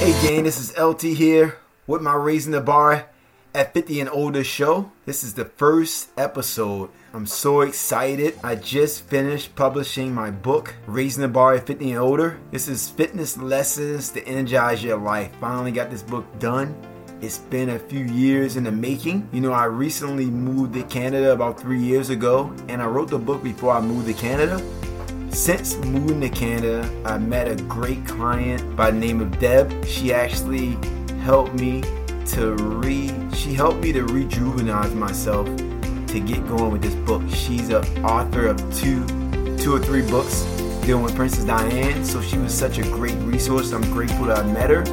[0.00, 3.06] Hey gang, this is LT here with my Raising the Bar
[3.54, 4.90] at 50 and Older show.
[5.04, 6.88] This is the first episode.
[7.12, 8.40] I'm so excited.
[8.42, 12.38] I just finished publishing my book, Raising the Bar at 50 and Older.
[12.50, 15.32] This is fitness lessons to energize your life.
[15.38, 16.74] Finally got this book done.
[17.20, 19.28] It's been a few years in the making.
[19.32, 23.18] You know, I recently moved to Canada about three years ago, and I wrote the
[23.18, 24.64] book before I moved to Canada.
[25.30, 29.86] Since moving to Canada, I met a great client by the name of Deb.
[29.86, 30.76] She actually
[31.22, 31.82] helped me
[32.32, 37.22] to re she helped me to rejuvenate myself to get going with this book.
[37.30, 39.06] She's an author of two
[39.56, 40.42] two or three books
[40.84, 43.72] dealing with Princess Diana, so she was such a great resource.
[43.72, 44.84] I'm grateful that I met her.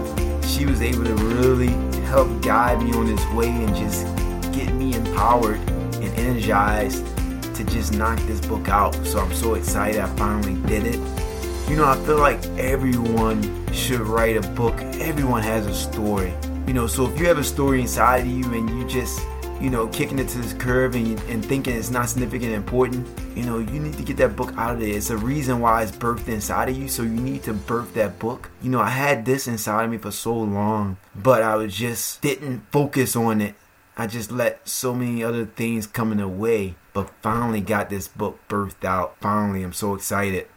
[0.44, 1.70] She was able to really
[2.04, 4.06] help guide me on this way and just
[4.54, 5.58] get me empowered
[5.96, 7.17] and energized
[7.58, 8.96] to just knock this book out.
[9.06, 11.00] So I'm so excited I finally did it.
[11.70, 13.42] You know, I feel like everyone
[13.74, 14.80] should write a book.
[15.02, 16.34] Everyone has a story.
[16.66, 19.20] You know, so if you have a story inside of you and you just,
[19.60, 23.08] you know, kicking it to this curve and, and thinking it's not significant and important,
[23.36, 24.96] you know, you need to get that book out of there.
[24.96, 28.20] It's a reason why it's birthed inside of you, so you need to birth that
[28.20, 28.50] book.
[28.62, 32.22] You know, I had this inside of me for so long, but I was just
[32.22, 33.56] didn't focus on it.
[34.00, 38.08] I just let so many other things come in the way but finally got this
[38.08, 39.16] book birthed out.
[39.20, 40.48] Finally, I'm so excited.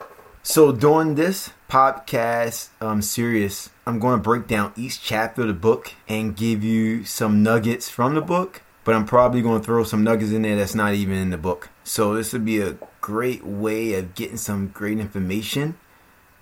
[0.42, 5.52] So, during this podcast um, series, I'm going to break down each chapter of the
[5.52, 8.62] book and give you some nuggets from the book.
[8.84, 11.36] But I'm probably going to throw some nuggets in there that's not even in the
[11.36, 11.68] book.
[11.84, 15.76] So, this would be a great way of getting some great information.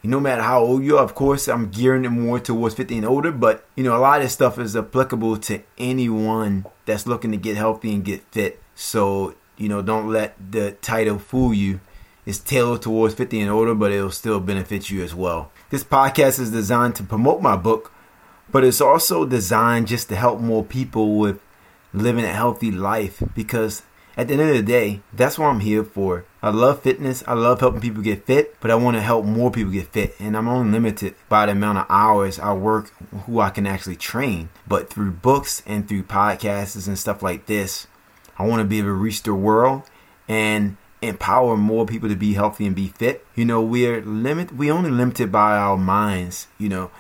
[0.02, 3.06] No matter how old you are, of course, I'm gearing it more towards 50 and
[3.06, 7.32] older, but you know, a lot of this stuff is applicable to anyone that's looking
[7.32, 8.62] to get healthy and get fit.
[8.74, 11.80] So you know, don't let the title fool you.
[12.24, 15.50] It's tailored towards 50 and older, but it'll still benefit you as well.
[15.70, 17.92] This podcast is designed to promote my book,
[18.50, 21.41] but it's also designed just to help more people with
[21.92, 23.82] living a healthy life because
[24.19, 26.25] at the end of the day, that's what I'm here for.
[26.43, 27.22] I love fitness.
[27.28, 30.16] I love helping people get fit, but I want to help more people get fit.
[30.19, 32.91] And I'm only limited by the amount of hours I work
[33.26, 34.48] who I can actually train.
[34.66, 37.87] But through books and through podcasts and stuff like this,
[38.37, 39.84] I want to be able to reach the world
[40.26, 43.25] and empower more people to be healthy and be fit.
[43.37, 46.91] You know, we're limit we only limited by our minds, you know.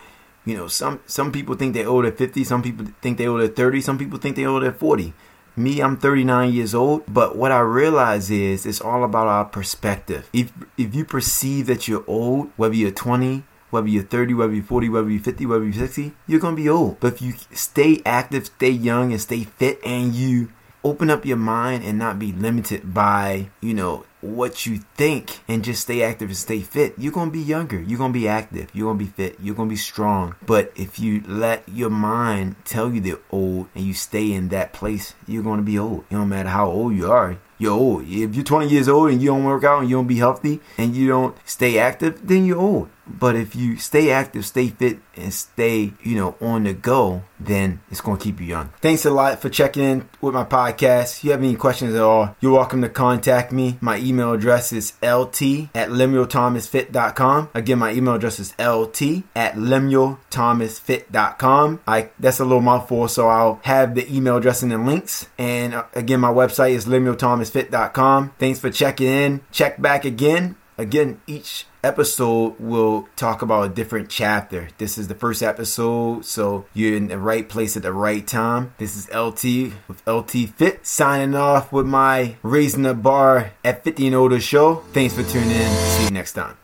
[0.44, 3.80] You know, some some people think they're older 50, some people think they're older 30,
[3.80, 5.12] some people think they're older 40.
[5.58, 10.30] Me, I'm 39 years old, but what I realize is it's all about our perspective.
[10.32, 14.62] If if you perceive that you're old, whether you're 20, whether you're 30, whether you're
[14.62, 17.00] 40, whether you're 50, whether you're 60, you're to be old.
[17.00, 20.50] But if you stay active, stay young, and stay fit, and you
[20.84, 25.62] open up your mind and not be limited by, you know, what you think and
[25.62, 27.80] just stay active and stay fit, you're going to be younger.
[27.80, 28.68] You're going to be active.
[28.72, 29.38] You're going to be fit.
[29.40, 30.34] You're going to be strong.
[30.44, 34.72] But if you let your mind tell you they're old and you stay in that
[34.72, 36.04] place, you're going to be old.
[36.10, 37.38] It don't matter how old you are.
[37.58, 38.04] You're old.
[38.04, 40.60] If you're 20 years old and you don't work out and you don't be healthy
[40.76, 42.88] and you don't stay active, then you're old.
[43.08, 47.80] But if you stay active, stay fit, and stay, you know, on the go, then
[47.90, 48.70] it's going to keep you young.
[48.80, 51.18] Thanks a lot for checking in with my podcast.
[51.18, 53.78] If you have any questions at all, you're welcome to contact me.
[53.80, 55.42] My email address is lt
[55.74, 57.50] at lemuelthomasfit.com.
[57.54, 59.02] Again, my email address is lt
[59.34, 61.80] at lemuelthomasfit.com.
[61.86, 65.28] I That's a little mouthful, so I'll have the email address in the links.
[65.38, 68.34] And uh, again, my website is lemuelthomasfit.com.
[68.38, 69.40] Thanks for checking in.
[69.50, 70.56] Check back again.
[70.78, 74.68] Again, each episode will talk about a different chapter.
[74.78, 78.74] This is the first episode, so you're in the right place at the right time.
[78.78, 84.06] This is LT with LT Fit signing off with my Raising the Bar at 50
[84.06, 84.76] and Older show.
[84.92, 85.74] Thanks for tuning in.
[85.74, 86.56] See you next time.